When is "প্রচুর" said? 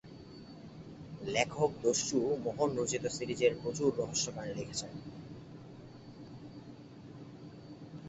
3.61-3.89